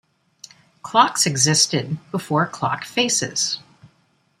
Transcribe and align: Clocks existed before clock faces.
Clocks 0.81 1.27
existed 1.27 1.99
before 2.11 2.47
clock 2.47 2.85
faces. 2.85 3.59